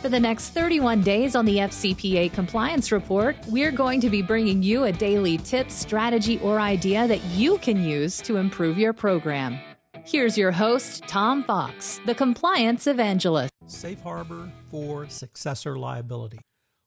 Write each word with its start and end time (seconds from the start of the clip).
For 0.00 0.08
the 0.08 0.18
next 0.18 0.50
31 0.50 1.02
days 1.02 1.36
on 1.36 1.44
the 1.44 1.58
FCPA 1.58 2.32
Compliance 2.32 2.90
Report, 2.90 3.36
we're 3.48 3.70
going 3.70 4.00
to 4.00 4.08
be 4.08 4.22
bringing 4.22 4.62
you 4.62 4.84
a 4.84 4.92
daily 4.92 5.36
tip, 5.36 5.70
strategy, 5.70 6.38
or 6.38 6.58
idea 6.58 7.06
that 7.06 7.22
you 7.26 7.58
can 7.58 7.84
use 7.84 8.16
to 8.22 8.38
improve 8.38 8.78
your 8.78 8.94
program. 8.94 9.58
Here's 10.06 10.38
your 10.38 10.52
host, 10.52 11.02
Tom 11.06 11.44
Fox, 11.44 12.00
the 12.06 12.14
compliance 12.14 12.86
evangelist. 12.86 13.52
Safe 13.66 14.00
harbor 14.00 14.50
for 14.70 15.06
successor 15.06 15.76
liability. 15.76 16.40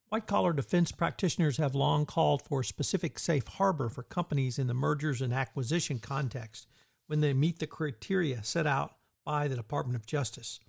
White 0.09 0.25
collar 0.25 0.51
defense 0.51 0.91
practitioners 0.91 1.57
have 1.57 1.75
long 1.75 2.07
called 2.07 2.41
for 2.41 2.63
specific 2.63 3.19
safe 3.19 3.47
harbor 3.47 3.89
for 3.89 4.01
companies 4.01 4.57
in 4.57 4.65
the 4.65 4.73
mergers 4.73 5.21
and 5.21 5.31
acquisition 5.31 5.99
context 5.99 6.65
when 7.05 7.21
they 7.21 7.35
meet 7.35 7.59
the 7.59 7.67
criteria 7.67 8.43
set 8.43 8.65
out 8.65 8.95
by 9.23 9.47
the 9.47 9.55
Department 9.55 9.95
of 9.95 10.07
Justice. 10.07 10.59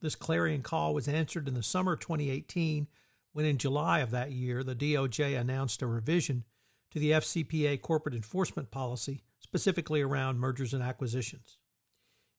This 0.00 0.14
clarion 0.14 0.62
call 0.62 0.94
was 0.94 1.08
answered 1.08 1.46
in 1.46 1.54
the 1.54 1.62
summer 1.62 1.94
of 1.94 2.00
2018 2.00 2.88
when, 3.32 3.44
in 3.44 3.58
July 3.58 4.00
of 4.00 4.10
that 4.10 4.32
year, 4.32 4.64
the 4.64 4.74
DOJ 4.74 5.38
announced 5.38 5.82
a 5.82 5.86
revision 5.86 6.44
to 6.90 6.98
the 6.98 7.12
FCPA 7.12 7.80
corporate 7.80 8.14
enforcement 8.14 8.70
policy, 8.70 9.22
specifically 9.38 10.00
around 10.00 10.40
mergers 10.40 10.74
and 10.74 10.82
acquisitions. 10.82 11.58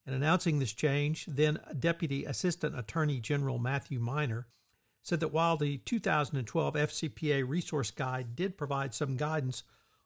In 0.06 0.14
announcing 0.14 0.60
this 0.60 0.74
change, 0.74 1.28
then 1.28 1.60
Deputy 1.78 2.26
Assistant 2.26 2.78
Attorney 2.78 3.20
General 3.20 3.60
Matthew 3.60 4.00
Miner 4.00 4.48
said 5.04 5.20
that 5.20 5.34
while 5.34 5.58
the 5.58 5.78
2012 5.78 6.74
FCPA 6.74 7.48
Resource 7.48 7.92
Guide 7.92 8.36
did 8.36 8.58
provide 8.58 8.94
some 8.94 9.18
guidance 9.18 9.64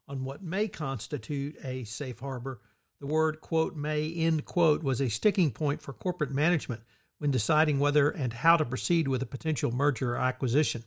on 0.07 0.23
what 0.23 0.43
may 0.43 0.67
constitute 0.67 1.55
a 1.63 1.85
safe 1.85 2.19
harbor, 2.19 2.61
the 2.99 3.07
word, 3.07 3.41
quote, 3.41 3.75
may, 3.75 4.11
end 4.13 4.45
quote, 4.45 4.83
was 4.83 5.01
a 5.01 5.09
sticking 5.09 5.51
point 5.51 5.81
for 5.81 5.93
corporate 5.93 6.31
management 6.31 6.81
when 7.17 7.31
deciding 7.31 7.79
whether 7.79 8.09
and 8.09 8.33
how 8.33 8.57
to 8.57 8.65
proceed 8.65 9.07
with 9.07 9.21
a 9.21 9.27
potential 9.27 9.71
merger 9.71 10.15
or 10.15 10.17
acquisition. 10.17 10.83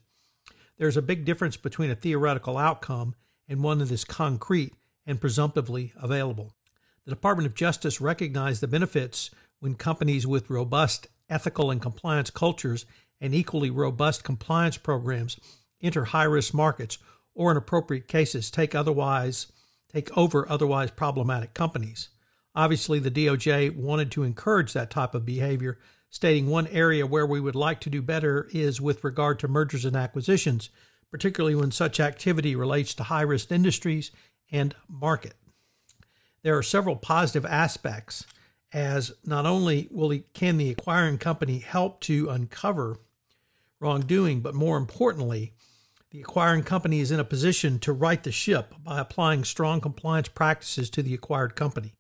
There's 0.77 0.97
a 0.97 1.03
big 1.03 1.25
difference 1.25 1.57
between 1.57 1.91
a 1.91 1.97
theoretical 1.97 2.57
outcome 2.57 3.15
and 3.49 3.63
one 3.63 3.79
that 3.79 3.91
is 3.91 4.05
concrete 4.05 4.75
and 5.07 5.21
presumptively 5.21 5.93
available. 5.97 6.53
The 7.05 7.11
Department 7.11 7.47
of 7.47 7.55
Justice 7.55 8.01
recognized 8.01 8.61
the 8.61 8.69
benefits 8.69 9.31
when 9.61 9.75
companies 9.75 10.27
with 10.27 10.51
robust 10.51 11.09
ethical 11.29 11.71
and 11.71 11.81
compliance 11.81 12.31
cultures 12.31 12.87
and 13.21 13.35
equally 13.35 13.71
robust 13.71 14.23
compliance 14.23 14.77
programs 14.77 15.39
enter 15.81 16.07
high-risk 16.07 16.55
markets 16.55 16.99
or 17.35 17.51
in 17.51 17.57
appropriate 17.57 18.09
cases 18.09 18.51
take 18.51 18.75
otherwise 18.75 19.47
take 19.93 20.17
over 20.17 20.49
otherwise 20.51 20.91
problematic 20.91 21.55
companies. 21.55 22.11
Obviously, 22.55 22.99
the 22.99 23.11
DOJ 23.11 23.75
wanted 23.75 24.11
to 24.13 24.23
encourage 24.23 24.73
that 24.73 24.91
type 24.91 25.15
of 25.15 25.25
behavior 25.25 25.79
stating 26.11 26.47
one 26.47 26.67
area 26.69 27.07
where 27.07 27.27
we 27.27 27.41
would 27.41 27.55
like 27.55 27.81
to 27.81 27.91
do 27.91 28.01
better 28.01 28.49
is 28.53 28.81
with 28.81 29.05
regard 29.05 29.39
to 29.39 29.49
mergers 29.49 29.85
and 29.85 29.97
acquisitions, 29.97 30.71
particularly 31.11 31.55
when 31.55 31.71
such 31.71 32.01
activity 32.01 32.57
relates 32.57 32.95
to 32.95 33.05
high 33.05 33.23
risk 33.23 33.53
industries 33.53 34.11
and 34.51 34.75
market. 34.89 35.35
There 36.43 36.57
are 36.57 36.63
several 36.63 36.97
positive 36.97 37.45
aspects 37.45 38.27
as 38.73 39.13
not 39.25 39.47
only 39.47 39.89
will 39.91 40.11
he, 40.11 40.25
can 40.35 40.57
the 40.57 40.71
acquiring 40.71 41.19
company 41.19 41.59
help 41.59 42.01
to 42.01 42.29
uncover 42.29 42.99
wrongdoing, 43.81 44.41
but 44.41 44.55
more 44.55 44.77
importantly, 44.77 45.55
the 46.11 46.21
acquiring 46.21 46.63
company 46.63 47.01
is 47.01 47.11
in 47.11 47.21
a 47.21 47.25
position 47.25 47.79
to 47.81 47.93
right 47.93 48.23
the 48.23 48.33
ship 48.33 48.75
by 48.83 48.99
applying 48.99 49.45
strong 49.45 49.81
compliance 49.81 50.29
practices 50.29 50.91
to 50.91 51.03
the 51.03 51.15
acquired 51.15 51.55
company. 51.55 51.95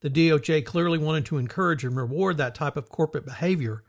The 0.00 0.10
DOJ 0.10 0.64
clearly 0.64 0.98
wanted 0.98 1.26
to 1.26 1.38
encourage 1.38 1.84
and 1.84 1.96
reward 1.96 2.36
that 2.36 2.54
type 2.54 2.76
of 2.76 2.88
corporate 2.88 3.24
behavior, 3.24 3.82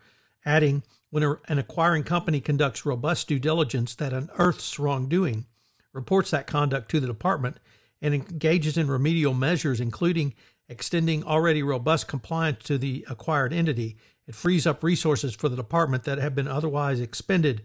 adding, 0.46 0.84
when 1.10 1.24
an 1.48 1.60
acquiring 1.60 2.04
company 2.04 2.40
conducts 2.40 2.86
robust 2.86 3.28
due 3.28 3.40
diligence 3.40 3.96
that 3.96 4.14
unearths 4.14 4.80
wrongdoing, 4.80 5.46
reports 5.94 6.32
that 6.32 6.48
conduct 6.48 6.90
to 6.92 7.00
the 7.00 7.08
department, 7.08 7.58
and 8.02 8.14
engages 8.14 8.78
in 8.78 8.88
remedial 8.88 9.34
measures, 9.34 9.82
including 9.82 10.34
extending 10.68 11.24
already 11.24 11.64
robust 11.64 12.08
compliance 12.08 12.64
to 12.64 12.78
the 12.78 13.06
acquired 13.10 13.52
entity, 13.52 13.98
it 14.28 14.36
frees 14.36 14.68
up 14.68 14.84
resources 14.84 15.34
for 15.36 15.50
the 15.50 15.56
department 15.56 16.04
that 16.04 16.20
have 16.20 16.36
been 16.36 16.48
otherwise 16.48 17.00
expended 17.00 17.64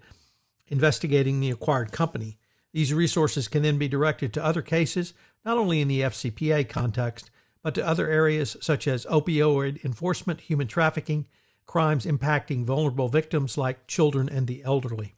investigating 0.69 1.41
the 1.41 1.51
acquired 1.51 1.93
company. 1.93 2.39
These 2.73 2.95
resources 2.95 3.49
can 3.49 3.63
then 3.63 3.77
be 3.77 3.87
directed 3.87 4.33
to 4.33 4.45
other 4.45 4.63
cases, 4.63 5.13
not 5.45 5.59
only 5.59 5.81
in 5.81 5.89
the 5.89 6.01
FCPA 6.01 6.69
context, 6.69 7.31
but 7.65 7.75
to 7.75 7.85
other 7.85 8.09
areas 8.09 8.59
such 8.61 8.87
as 8.87 9.07
opioid 9.07 9.83
enforcement, 9.85 10.43
human 10.43 10.69
trafficking, 10.69 11.27
crimes 11.65 12.05
impacting 12.05 12.63
vulnerable 12.65 13.09
victims 13.09 13.57
like 13.57 13.87
children 13.87 14.29
and 14.29 14.47
the 14.47 14.63
elderly. 14.63 15.15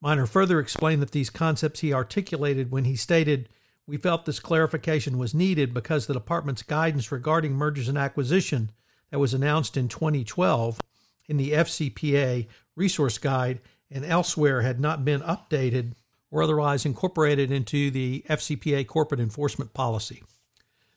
Miner 0.00 0.26
further 0.26 0.58
explained 0.58 1.00
that 1.00 1.12
these 1.12 1.30
concepts 1.30 1.78
he 1.78 1.92
articulated 1.92 2.72
when 2.72 2.86
he 2.86 2.96
stated, 2.96 3.48
We 3.86 3.98
felt 3.98 4.24
this 4.26 4.40
clarification 4.40 5.16
was 5.16 5.32
needed 5.32 5.72
because 5.72 6.06
the 6.06 6.12
department's 6.12 6.64
guidance 6.64 7.12
regarding 7.12 7.52
mergers 7.52 7.88
and 7.88 7.96
acquisition 7.96 8.72
that 9.10 9.20
was 9.20 9.32
announced 9.32 9.76
in 9.76 9.86
2012 9.86 10.80
in 11.28 11.36
the 11.36 11.52
FCPA 11.52 12.48
Resource 12.74 13.18
Guide 13.18 13.60
and 13.92 14.04
elsewhere 14.04 14.62
had 14.62 14.80
not 14.80 15.04
been 15.04 15.20
updated 15.20 15.92
or 16.32 16.42
otherwise 16.42 16.84
incorporated 16.84 17.52
into 17.52 17.92
the 17.92 18.24
FCPA 18.28 18.88
corporate 18.88 19.20
enforcement 19.20 19.72
policy. 19.72 20.24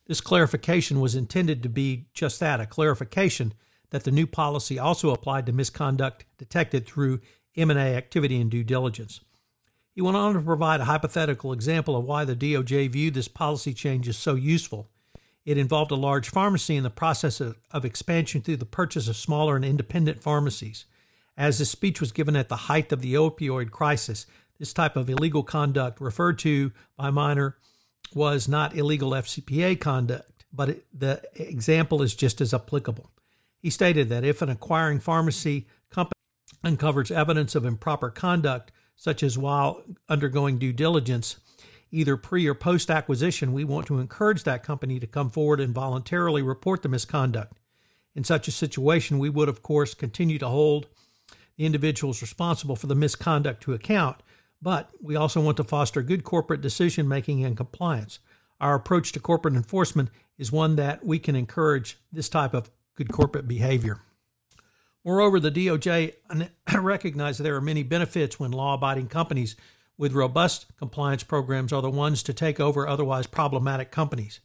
This 0.05 0.21
clarification 0.21 0.99
was 0.99 1.15
intended 1.15 1.63
to 1.63 1.69
be 1.69 2.07
just 2.13 2.39
that 2.39 2.59
a 2.59 2.65
clarification 2.65 3.53
that 3.91 4.03
the 4.03 4.11
new 4.11 4.27
policy 4.27 4.77
also 4.77 5.11
applied 5.11 5.45
to 5.45 5.53
misconduct 5.53 6.25
detected 6.37 6.85
through 6.85 7.21
M&A 7.55 7.95
activity 7.95 8.41
and 8.41 8.49
due 8.49 8.63
diligence. 8.63 9.21
He 9.93 10.01
went 10.01 10.17
on 10.17 10.33
to 10.33 10.41
provide 10.41 10.81
a 10.81 10.85
hypothetical 10.85 11.53
example 11.53 11.95
of 11.95 12.03
why 12.03 12.25
the 12.25 12.35
DOJ 12.35 12.89
viewed 12.89 13.13
this 13.13 13.27
policy 13.27 13.73
change 13.73 14.07
as 14.09 14.17
so 14.17 14.33
useful. 14.33 14.89
It 15.45 15.57
involved 15.57 15.91
a 15.91 15.95
large 15.95 16.29
pharmacy 16.29 16.75
in 16.75 16.83
the 16.83 16.89
process 16.89 17.39
of, 17.39 17.57
of 17.71 17.85
expansion 17.85 18.41
through 18.41 18.57
the 18.57 18.65
purchase 18.65 19.07
of 19.07 19.15
smaller 19.15 19.55
and 19.55 19.63
independent 19.63 20.21
pharmacies. 20.21 20.85
As 21.37 21.59
the 21.59 21.65
speech 21.65 21.99
was 21.99 22.11
given 22.11 22.35
at 22.35 22.49
the 22.49 22.55
height 22.55 22.91
of 22.91 23.01
the 23.01 23.13
opioid 23.13 23.71
crisis, 23.71 24.25
this 24.57 24.73
type 24.73 24.95
of 24.95 25.09
illegal 25.09 25.44
conduct, 25.44 26.01
referred 26.01 26.39
to 26.39 26.71
by 26.97 27.11
Miner 27.11 27.57
was 28.13 28.47
not 28.47 28.75
illegal 28.75 29.11
FCPA 29.11 29.79
conduct, 29.79 30.45
but 30.51 30.69
it, 30.69 30.85
the 30.94 31.21
example 31.35 32.01
is 32.01 32.15
just 32.15 32.41
as 32.41 32.53
applicable. 32.53 33.09
He 33.59 33.69
stated 33.69 34.09
that 34.09 34.25
if 34.25 34.41
an 34.41 34.50
acquiring 34.50 35.00
pharmacy 35.00 35.67
company 35.89 36.19
uncovers 36.63 37.11
evidence 37.11 37.55
of 37.55 37.65
improper 37.65 38.09
conduct, 38.09 38.71
such 38.95 39.23
as 39.23 39.38
while 39.38 39.83
undergoing 40.09 40.57
due 40.57 40.73
diligence, 40.73 41.38
either 41.91 42.17
pre 42.17 42.47
or 42.47 42.53
post 42.53 42.89
acquisition, 42.89 43.53
we 43.53 43.63
want 43.63 43.88
to 43.88 44.00
encourage 44.00 44.44
that 44.44 44.63
company 44.63 44.99
to 44.99 45.07
come 45.07 45.29
forward 45.29 45.59
and 45.59 45.73
voluntarily 45.73 46.41
report 46.41 46.81
the 46.81 46.89
misconduct. 46.89 47.57
In 48.15 48.23
such 48.23 48.47
a 48.47 48.51
situation, 48.51 49.19
we 49.19 49.29
would, 49.29 49.49
of 49.49 49.63
course, 49.63 49.94
continue 49.94 50.38
to 50.39 50.47
hold 50.47 50.88
the 51.56 51.65
individuals 51.65 52.21
responsible 52.21 52.75
for 52.75 52.88
the 52.88 52.95
misconduct 52.95 53.61
to 53.63 53.73
account, 53.73 54.17
but 54.63 54.89
we 55.01 55.15
also 55.15 55.42
want 55.42 55.57
to 55.57 55.63
foster 55.63 56.01
good 56.01 56.24
corporate 56.24 56.62
decision 56.62 57.06
making 57.07 57.44
and 57.44 57.57
compliance. 57.57 58.19
Our 58.62 58.75
approach 58.75 59.12
to 59.12 59.19
corporate 59.19 59.56
enforcement 59.56 60.10
is 60.38 60.51
one 60.51 60.77
that 60.77 61.06
we 61.06 61.19
can 61.19 61.36
encourage 61.36 61.98
this 62.13 62.30
type 62.30 62.54
of 62.54 62.71
good 62.95 63.12
corporate 63.12 63.45
behavior. 63.45 64.00
Moreover, 65.04 65.42
the 65.42 65.51
DOJ 65.51 66.13
recognizes 66.81 67.39
there 67.44 67.57
are 67.57 67.62
many 67.62 67.83
benefits 67.83 68.39
when 68.39 68.51
law 68.51 68.75
abiding 68.75 69.07
companies 69.07 69.57
with 69.98 70.13
robust 70.13 70.66
compliance 70.77 71.24
programs 71.24 71.74
are 71.74 71.81
the 71.81 71.89
ones 71.89 72.24
to 72.24 72.33
take 72.33 72.59
over 72.59 72.88
otherwise 72.88 73.27
problematic 73.27 73.92
companies. 73.92 74.39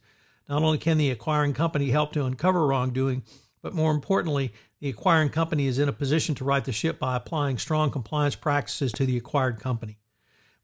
Not 0.49 0.63
only 0.63 0.77
can 0.77 0.97
the 0.97 1.11
acquiring 1.11 1.53
company 1.53 1.91
help 1.91 2.11
to 2.13 2.25
uncover 2.25 2.67
wrongdoing, 2.67 3.23
but 3.61 3.73
more 3.73 3.91
importantly, 3.91 4.53
the 4.81 4.89
acquiring 4.89 5.29
company 5.29 5.67
is 5.67 5.79
in 5.79 5.87
a 5.87 5.93
position 5.93 6.35
to 6.35 6.45
right 6.45 6.63
the 6.63 6.71
ship 6.71 6.99
by 6.99 7.15
applying 7.15 7.57
strong 7.57 7.89
compliance 7.89 8.35
practices 8.35 8.91
to 8.93 9.05
the 9.05 9.17
acquired 9.17 9.59
company. 9.59 9.98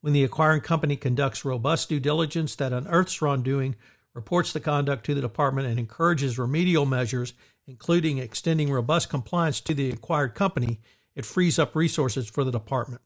When 0.05 0.13
the 0.13 0.23
acquiring 0.23 0.61
company 0.61 0.97
conducts 0.97 1.43
robust 1.43 1.89
due 1.89 1.99
diligence 1.99 2.55
that 2.57 2.71
unearths 2.71 3.23
wrongdoing, 3.23 3.75
reports 4.13 4.53
the 4.53 4.59
conduct 4.59 5.03
to 5.07 5.15
the 5.15 5.21
department, 5.21 5.67
and 5.67 5.79
encourages 5.79 6.37
remedial 6.37 6.85
measures, 6.85 7.33
including 7.65 8.19
extending 8.19 8.71
robust 8.71 9.09
compliance 9.09 9.59
to 9.61 9.73
the 9.73 9.89
acquired 9.89 10.35
company, 10.35 10.79
it 11.15 11.25
frees 11.25 11.57
up 11.57 11.75
resources 11.75 12.29
for 12.29 12.43
the 12.43 12.51
department. 12.51 13.01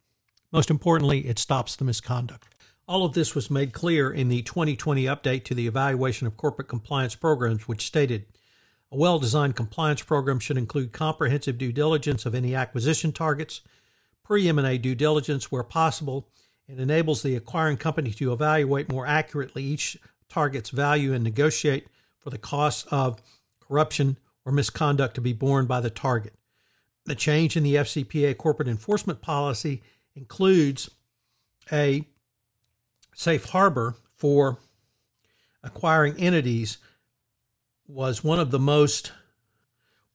Most 0.51 0.69
importantly, 0.69 1.25
it 1.25 1.39
stops 1.39 1.77
the 1.77 1.85
misconduct. 1.85 2.53
All 2.85 3.05
of 3.05 3.13
this 3.13 3.33
was 3.33 3.49
made 3.49 3.71
clear 3.71 4.11
in 4.11 4.27
the 4.27 4.41
2020 4.41 5.05
update 5.05 5.45
to 5.45 5.55
the 5.55 5.67
evaluation 5.67 6.27
of 6.27 6.35
corporate 6.35 6.67
compliance 6.67 7.15
programs, 7.15 7.65
which 7.65 7.87
stated 7.87 8.25
a 8.91 8.97
well 8.97 9.19
designed 9.19 9.55
compliance 9.55 10.01
program 10.01 10.39
should 10.39 10.57
include 10.57 10.91
comprehensive 10.91 11.57
due 11.57 11.71
diligence 11.71 12.25
of 12.25 12.35
any 12.35 12.53
acquisition 12.55 13.13
targets, 13.13 13.61
pre 14.21 14.49
M&A 14.49 14.77
due 14.77 14.95
diligence 14.95 15.49
where 15.49 15.63
possible, 15.63 16.27
and 16.69 16.79
enables 16.79 17.23
the 17.23 17.35
acquiring 17.35 17.77
company 17.77 18.11
to 18.11 18.31
evaluate 18.31 18.91
more 18.91 19.07
accurately 19.07 19.63
each 19.63 19.97
target's 20.29 20.69
value 20.69 21.13
and 21.13 21.23
negotiate 21.23 21.87
for 22.19 22.29
the 22.29 22.37
costs 22.37 22.85
of 22.91 23.21
corruption 23.59 24.17
or 24.45 24.51
misconduct 24.51 25.15
to 25.15 25.21
be 25.21 25.33
borne 25.33 25.65
by 25.65 25.81
the 25.81 25.89
target. 25.89 26.33
The 27.05 27.15
change 27.15 27.57
in 27.57 27.63
the 27.63 27.75
FCPA 27.75 28.37
corporate 28.37 28.67
enforcement 28.67 29.19
policy 29.19 29.81
includes 30.15 30.91
a 31.71 32.05
safe 33.15 33.45
harbor 33.45 33.95
for 34.15 34.59
acquiring 35.63 36.17
entities 36.17 36.77
was 37.87 38.23
one 38.23 38.39
of 38.39 38.51
the 38.51 38.59
most 38.59 39.11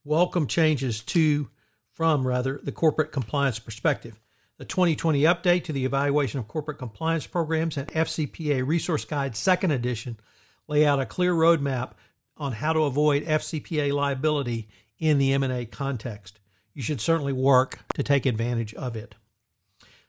welcome 0.05 0.47
changes 0.47 1.01
to 1.01 1.49
from 1.91 2.25
rather 2.25 2.61
the 2.63 2.71
corporate 2.71 3.11
compliance 3.11 3.59
perspective. 3.59 4.19
The 4.57 4.63
2020 4.65 5.23
update 5.23 5.65
to 5.65 5.73
the 5.73 5.83
evaluation 5.83 6.39
of 6.39 6.47
corporate 6.47 6.77
compliance 6.77 7.27
programs 7.27 7.75
and 7.75 7.89
FCPA 7.89 8.65
Resource 8.65 9.03
Guide 9.03 9.35
second 9.35 9.71
edition 9.71 10.17
lay 10.69 10.85
out 10.85 11.01
a 11.01 11.05
clear 11.05 11.33
roadmap 11.33 11.91
on 12.37 12.53
how 12.53 12.71
to 12.71 12.83
avoid 12.83 13.25
FCPA 13.25 13.91
liability 13.91 14.69
in 14.97 15.17
the 15.17 15.33
M&A 15.33 15.65
context. 15.65 16.39
You 16.73 16.81
should 16.81 17.01
certainly 17.01 17.33
work 17.33 17.79
to 17.95 18.03
take 18.03 18.25
advantage 18.25 18.73
of 18.75 18.95
it. 18.95 19.15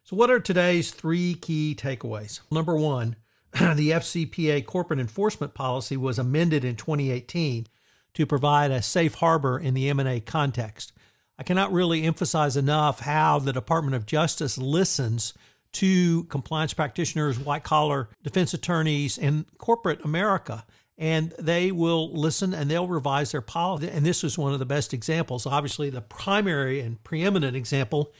So, 0.05 0.15
what 0.15 0.31
are 0.31 0.39
today's 0.39 0.93
three 0.93 1.35
key 1.35 1.77
takeaways? 1.77 2.41
Number 2.49 2.77
one, 2.77 3.17
the 3.53 3.91
FCPA 3.91 4.65
corporate 4.65 5.01
enforcement 5.01 5.55
policy 5.55 5.97
was 5.97 6.21
amended 6.21 6.65
in 6.65 6.77
2018 6.77 7.67
to 8.15 8.27
provide 8.27 8.71
a 8.71 8.81
safe 8.81 9.15
harbor 9.15 9.59
in 9.59 9.75
the 9.75 9.89
M&A 9.91 10.21
context. 10.21 10.93
I 11.39 11.43
cannot 11.43 11.73
really 11.73 12.03
emphasize 12.05 12.57
enough 12.57 13.01
how 13.01 13.39
the 13.39 13.53
Department 13.53 13.95
of 13.95 14.07
Justice 14.07 14.57
listens 14.57 15.35
to 15.73 16.25
compliance 16.25 16.73
practitioners, 16.73 17.39
white 17.39 17.65
collar 17.65 18.09
defense 18.23 18.55
attorneys, 18.55 19.19
and 19.19 19.45
corporate 19.59 20.05
America 20.05 20.65
and 20.99 21.35
they 21.39 21.71
will 21.73 22.13
listen 22.13 22.55
and 22.55 22.71
they'll 22.71 22.89
revise 22.89 23.33
their 23.33 23.41
policy. 23.41 23.89
And 23.89 24.05
this 24.05 24.25
is 24.25 24.39
one 24.39 24.53
of 24.53 24.59
the 24.59 24.67
best 24.67 24.95
examples. 24.95 25.47
Obviously, 25.47 25.91
the 25.91 26.01
primary 26.01 26.81
and 26.81 27.03
preeminent 27.05 27.57
example 27.57 28.13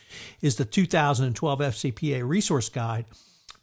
is 0.43 0.57
the 0.57 0.65
2012 0.65 1.59
FCPA 1.59 2.27
Resource 2.27 2.69
Guide. 2.69 3.07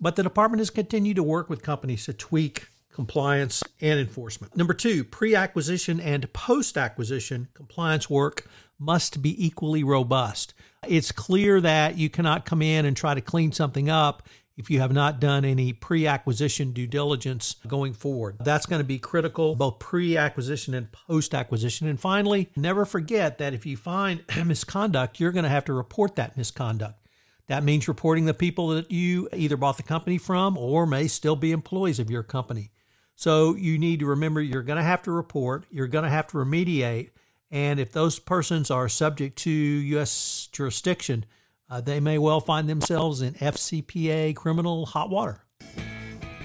But 0.02 0.16
the 0.16 0.24
department 0.24 0.60
has 0.60 0.70
continued 0.70 1.18
to 1.18 1.24
work 1.24 1.50
with 1.50 1.62
companies 1.62 2.06
to 2.06 2.14
tweak 2.14 2.68
compliance 2.94 3.64
and 3.82 4.00
enforcement. 4.00 4.56
Number 4.56 4.74
two, 4.74 5.04
pre 5.04 5.36
acquisition 5.36 6.00
and 6.00 6.32
post 6.34 6.78
acquisition 6.78 7.48
compliance 7.54 8.10
work 8.10 8.48
must 8.80 9.22
be 9.22 9.46
equally 9.46 9.84
robust. 9.84 10.54
It's 10.88 11.12
clear 11.12 11.62
that 11.62 11.98
you 11.98 12.10
cannot 12.10 12.46
come 12.46 12.62
in 12.62 12.86
and 12.86 12.96
try 12.96 13.14
to 13.14 13.22
clean 13.22 13.52
something 13.52 13.90
up 13.90 14.28
if 14.56 14.70
you 14.70 14.80
have 14.80 14.92
not 14.92 15.20
done 15.20 15.46
any 15.46 15.74
pre 15.74 16.06
acquisition 16.06 16.72
due 16.72 16.88
diligence 16.88 17.56
going 17.68 17.94
forward. 17.94 18.38
That's 18.40 18.66
going 18.66 18.82
to 18.82 18.88
be 18.88 19.00
critical, 19.00 19.56
both 19.56 19.80
pre 19.80 20.16
acquisition 20.18 20.74
and 20.74 20.92
post 20.92 21.34
acquisition. 21.34 21.88
And 21.88 22.00
finally, 22.00 22.50
never 22.56 22.86
forget 22.86 23.38
that 23.40 23.54
if 23.54 23.66
you 23.66 23.78
find 23.78 24.24
misconduct, 24.46 25.20
you're 25.20 25.32
going 25.32 25.44
to 25.44 25.50
have 25.50 25.66
to 25.66 25.74
report 25.74 26.16
that 26.16 26.38
misconduct. 26.38 27.00
That 27.48 27.64
means 27.64 27.88
reporting 27.88 28.26
the 28.26 28.34
people 28.34 28.70
that 28.70 28.90
you 28.90 29.28
either 29.34 29.58
bought 29.58 29.78
the 29.78 29.84
company 29.84 30.18
from 30.18 30.58
or 30.58 30.86
may 30.86 31.08
still 31.08 31.36
be 31.36 31.52
employees 31.52 32.00
of 32.00 32.10
your 32.10 32.24
company. 32.24 32.72
So 33.16 33.56
you 33.56 33.78
need 33.78 34.00
to 34.00 34.06
remember 34.08 34.42
you're 34.42 34.64
going 34.64 34.78
to 34.78 34.84
have 34.84 35.04
to 35.04 35.12
report, 35.12 35.66
you're 35.72 35.88
going 35.88 36.04
to 36.04 36.10
have 36.10 36.28
to 36.28 36.38
remediate, 36.38 37.12
and 37.52 37.80
if 37.80 37.92
those 37.92 38.18
persons 38.18 38.72
are 38.72 38.90
subject 38.90 39.38
to 39.40 39.52
U.S. 39.52 40.50
jurisdiction, 40.52 41.26
uh, 41.70 41.82
they 41.82 42.00
may 42.00 42.18
well 42.18 42.40
find 42.40 42.68
themselves 42.68 43.22
in 43.22 43.36
FCPA 43.36 44.36
criminal 44.36 44.88
hot 44.88 45.10
water. 45.10 45.44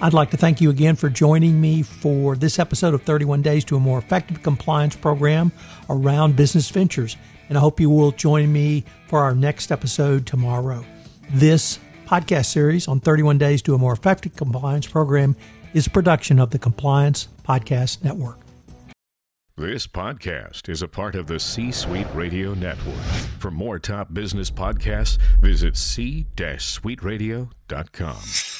I'd 0.00 0.12
like 0.12 0.30
to 0.30 0.36
thank 0.36 0.60
you 0.60 0.70
again 0.70 0.94
for 0.94 1.08
joining 1.08 1.60
me 1.60 1.82
for 1.82 2.36
this 2.36 2.60
episode 2.60 2.94
of 2.94 3.02
31 3.02 3.42
Days 3.42 3.64
to 3.64 3.76
a 3.76 3.80
More 3.80 3.98
Effective 3.98 4.42
Compliance 4.42 4.94
Program 4.94 5.50
around 5.90 6.36
business 6.36 6.70
ventures. 6.70 7.16
And 7.48 7.58
I 7.58 7.60
hope 7.60 7.80
you 7.80 7.90
will 7.90 8.12
join 8.12 8.52
me 8.52 8.84
for 9.08 9.18
our 9.20 9.34
next 9.34 9.72
episode 9.72 10.24
tomorrow. 10.24 10.84
This 11.30 11.80
podcast 12.08 12.46
series 12.46 12.88
on 12.88 13.00
31 13.00 13.36
Days 13.36 13.60
to 13.62 13.74
a 13.74 13.78
More 13.78 13.92
Effective 13.92 14.34
Compliance 14.34 14.86
Program 14.86 15.36
is 15.74 15.86
a 15.86 15.90
production 15.90 16.38
of 16.38 16.50
the 16.50 16.58
Compliance 16.58 17.28
Podcast 17.44 18.02
Network. 18.02 18.38
This 19.58 19.86
podcast 19.86 20.70
is 20.70 20.82
a 20.82 20.88
part 20.88 21.16
of 21.16 21.26
the 21.26 21.38
C 21.38 21.70
Suite 21.70 22.06
Radio 22.14 22.54
Network. 22.54 22.96
For 23.40 23.50
more 23.50 23.78
top 23.78 24.14
business 24.14 24.50
podcasts, 24.50 25.18
visit 25.40 25.76
c-suiteradio.com. 25.76 28.57